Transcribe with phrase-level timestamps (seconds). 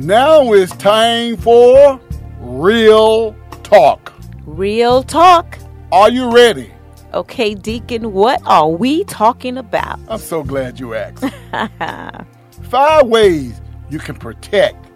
[0.00, 2.00] Now it's time for
[2.38, 4.14] Real Talk.
[4.46, 5.58] Real talk.
[5.92, 6.72] Are you ready?
[7.12, 10.00] Okay, Deacon, what are we talking about?
[10.08, 11.26] I'm so glad you asked.
[12.62, 14.86] Five ways you can protect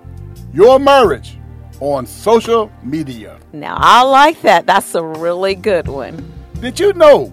[0.54, 1.36] your marriage
[1.80, 3.39] on social media.
[3.52, 4.64] Now, I like that.
[4.64, 6.32] That's a really good one.
[6.62, 7.30] Did you know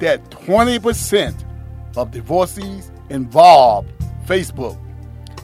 [0.00, 1.46] that 20%
[1.96, 3.86] of divorcees involve
[4.26, 4.76] Facebook?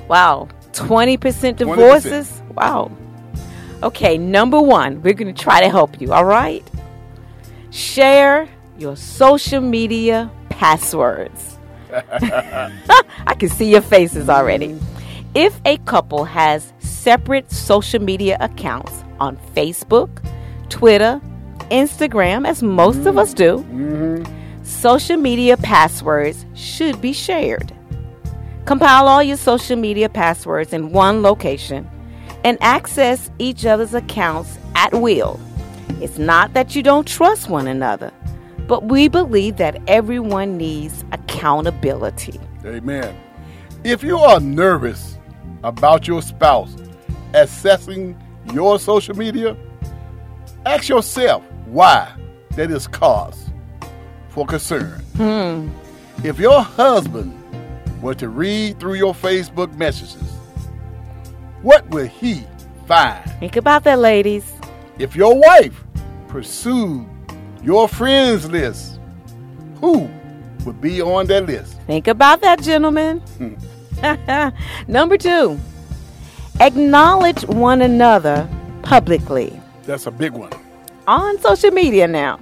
[0.06, 0.48] Wow.
[0.78, 2.42] 20% divorces?
[2.54, 2.90] Wow.
[3.82, 6.64] Okay, number one, we're going to try to help you, all right?
[7.70, 11.58] Share your social media passwords.
[11.92, 14.78] I can see your faces already.
[15.34, 20.08] If a couple has separate social media accounts on Facebook,
[20.70, 21.20] Twitter,
[21.70, 23.72] Instagram, as most of us mm-hmm.
[23.72, 24.64] do, mm-hmm.
[24.64, 27.75] social media passwords should be shared.
[28.66, 31.88] Compile all your social media passwords in one location
[32.42, 35.38] and access each other's accounts at will.
[36.00, 38.12] It's not that you don't trust one another,
[38.66, 42.40] but we believe that everyone needs accountability.
[42.64, 43.16] Amen.
[43.84, 45.16] If you are nervous
[45.62, 46.74] about your spouse
[47.34, 48.20] accessing
[48.52, 49.56] your social media,
[50.64, 52.12] ask yourself why
[52.56, 53.48] that is cause
[54.28, 55.00] for concern.
[55.16, 55.68] Hmm.
[56.24, 57.45] If your husband
[58.06, 60.22] were to read through your Facebook messages,
[61.62, 62.44] what will he
[62.86, 63.28] find?
[63.40, 64.52] Think about that, ladies.
[65.00, 65.82] If your wife
[66.28, 67.04] pursued
[67.64, 69.00] your friends list,
[69.80, 70.08] who
[70.64, 71.80] would be on that list?
[71.88, 73.20] Think about that, gentlemen.
[74.86, 75.58] Number two,
[76.60, 78.48] acknowledge one another
[78.82, 80.52] publicly That's a big one.
[81.08, 82.38] on social media now.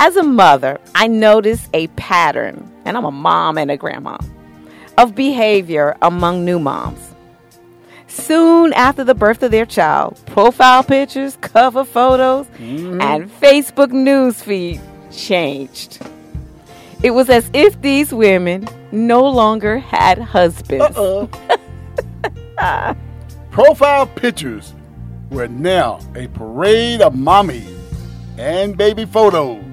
[0.00, 4.18] As a mother, I notice a pattern, and I'm a mom and a grandma,
[4.98, 7.14] of behavior among new moms.
[8.08, 13.00] Soon after the birth of their child, profile pictures, cover photos, mm-hmm.
[13.00, 14.80] and Facebook news feed
[15.12, 16.00] changed.
[17.00, 20.98] It was as if these women no longer had husbands.
[23.52, 24.74] Profile pictures
[25.30, 27.64] were now a parade of mommy
[28.36, 29.64] and baby photos.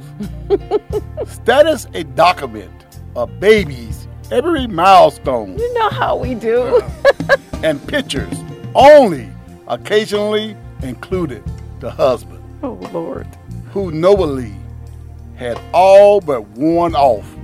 [1.25, 2.71] Status a document
[3.15, 6.81] of babies every milestone You know how we do.
[7.63, 8.33] and pictures
[8.73, 9.29] only
[9.67, 11.43] occasionally included
[11.79, 13.27] the husband oh, Lord.
[13.71, 14.53] who knowingly
[15.35, 17.34] had all but worn off.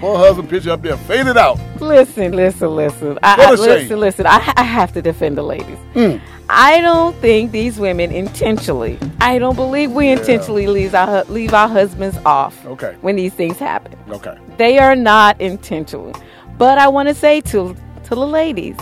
[0.00, 1.58] Her husband picture up there faded out.
[1.80, 3.18] Listen, listen, listen.
[3.22, 3.66] I, I, a shame.
[3.66, 4.26] listen, listen.
[4.26, 5.78] I, I have to defend the ladies.
[5.94, 6.16] Hmm.
[6.48, 8.98] I don't think these women intentionally.
[9.20, 12.64] I don't believe we intentionally leave our leave our husbands off.
[12.64, 12.96] Okay.
[13.00, 14.38] When these things happen, Okay.
[14.56, 16.14] they are not intentional.
[16.56, 18.76] But I want to say to to the ladies,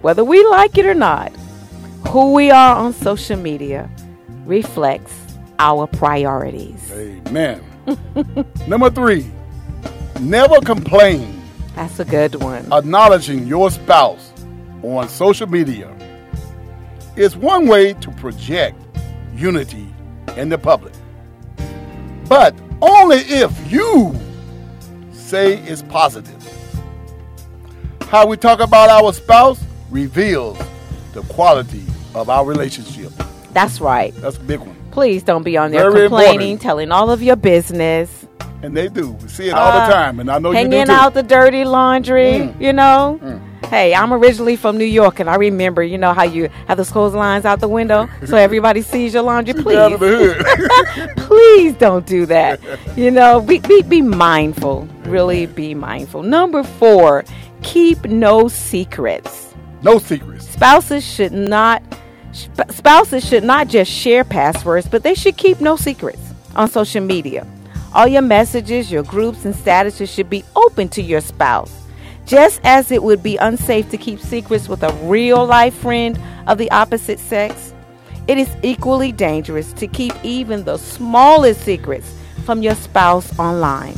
[0.00, 1.32] whether we like it or not,
[2.08, 3.90] who we are on social media
[4.46, 5.12] reflects
[5.58, 6.90] our priorities.
[6.92, 7.62] Amen.
[8.68, 9.30] Number three,
[10.22, 11.42] never complain.
[11.74, 12.70] That's a good one.
[12.72, 14.32] acknowledging your spouse
[14.82, 15.90] on social media
[17.16, 18.78] is one way to project
[19.34, 19.86] unity
[20.36, 20.92] in the public.
[22.28, 24.14] But only if you
[25.12, 26.38] say it's positive.
[28.08, 30.58] How we talk about our spouse reveals
[31.14, 31.84] the quality
[32.14, 33.12] of our relationship.
[33.52, 34.14] That's right.
[34.16, 34.76] That's a big one.
[34.90, 36.60] Please don't be on there Very complaining, important.
[36.62, 38.21] telling all of your business.
[38.62, 39.10] And they do.
[39.10, 40.20] We see it all Uh, the time.
[40.20, 40.92] And I know you do hanging too.
[40.92, 42.60] out the dirty laundry, Mm.
[42.60, 43.18] you know.
[43.68, 46.90] Hey, I'm originally from New York, and I remember, you know, how you have those
[46.90, 49.54] clotheslines out the window so everybody sees your laundry.
[49.76, 51.10] Out of Please, the hood.
[51.16, 52.60] please don't do that.
[52.96, 54.86] You know, be, be, be mindful.
[55.04, 56.22] Really be mindful.
[56.22, 57.24] Number four,
[57.62, 59.54] keep no secrets.
[59.82, 60.46] no secrets.
[60.48, 61.82] Spouses should not
[62.36, 66.20] sp- spouses should not just share passwords, but they should keep no secrets
[66.54, 67.46] on social media.
[67.94, 71.82] All your messages, your groups and statuses should be open to your spouse.
[72.24, 76.56] Just as it would be unsafe to keep secrets with a real life friend of
[76.56, 77.74] the opposite sex,
[78.28, 82.14] it is equally dangerous to keep even the smallest secrets
[82.46, 83.94] from your spouse online.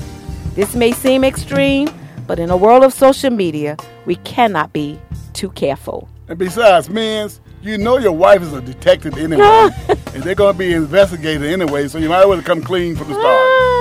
[0.55, 1.89] This may seem extreme,
[2.27, 3.77] but in a world of social media,
[4.07, 4.99] we cannot be
[5.35, 6.09] too careful.
[6.27, 7.31] And besides, men,
[7.63, 11.87] you know your wife is a detective anyway, and they're going to be investigated anyway,
[11.87, 13.71] so you might as well come clean from the start.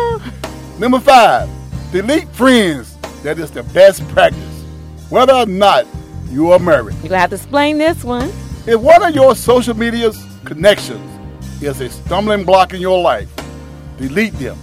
[0.80, 1.50] Number five,
[1.92, 2.98] delete friends.
[3.24, 4.64] That is the best practice,
[5.10, 5.86] whether or not
[6.30, 6.96] you are married.
[6.96, 8.30] You're gonna have to explain this one.
[8.66, 11.10] If one of your social media's connections
[11.62, 13.30] is a stumbling block in your life,
[13.98, 14.58] delete them.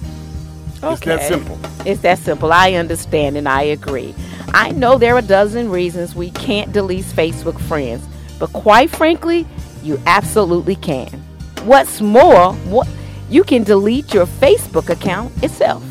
[0.83, 0.93] Okay.
[0.93, 1.59] It's that simple.
[1.87, 2.53] It's that simple.
[2.53, 4.15] I understand and I agree.
[4.53, 8.07] I know there are a dozen reasons we can't delete Facebook friends,
[8.39, 9.47] But quite frankly,
[9.83, 11.09] you absolutely can.
[11.65, 12.89] What's more, what,
[13.29, 15.85] you can delete your Facebook account itself.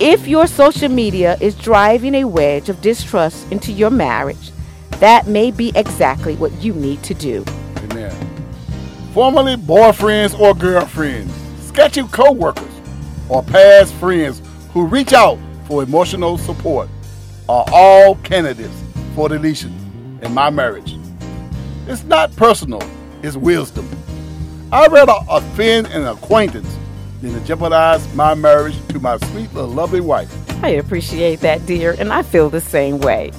[0.00, 4.50] If your social media is driving a wedge of distrust into your marriage,
[5.00, 7.44] that may be exactly what you need to do.
[7.78, 8.14] Amen.
[9.12, 11.32] Formerly boyfriends or girlfriends,
[11.66, 12.64] sketchy co workers,
[13.28, 14.42] or past friends
[14.72, 16.88] who reach out for emotional support
[17.48, 18.82] are all candidates
[19.14, 19.72] for deletion
[20.22, 20.98] in my marriage.
[21.86, 22.82] It's not personal,
[23.22, 23.88] it's wisdom.
[24.72, 26.76] I'd rather offend an acquaintance
[27.20, 30.32] than to jeopardize my marriage to my sweet little lovely wife.
[30.62, 33.32] I appreciate that, dear, and I feel the same way.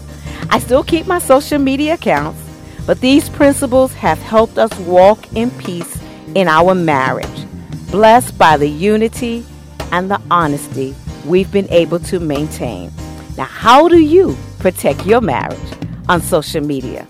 [0.50, 2.42] I still keep my social media accounts,
[2.86, 6.00] but these principles have helped us walk in peace
[6.36, 7.46] in our marriage,
[7.92, 9.46] blessed by the unity
[9.92, 10.96] and the honesty
[11.26, 12.92] we've been able to maintain.
[13.38, 15.60] Now, how do you protect your marriage
[16.08, 17.08] on social media?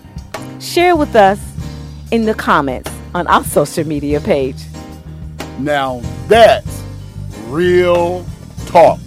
[0.60, 1.40] Share with us
[2.10, 4.56] in the comments on our social media page.
[5.58, 6.82] Now that's
[7.46, 8.24] real
[8.66, 9.00] talk.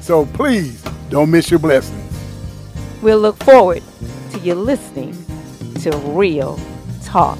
[0.00, 0.80] So please
[1.10, 2.00] don't miss your blessings.
[3.02, 3.82] We'll look forward
[4.34, 5.12] to you listening
[5.80, 6.58] to Real
[7.04, 7.38] Talk.